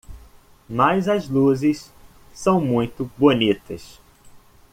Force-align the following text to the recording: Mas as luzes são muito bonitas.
Mas 0.67 1.07
as 1.07 1.29
luzes 1.29 1.91
são 2.33 2.59
muito 2.59 3.05
bonitas. 3.19 3.99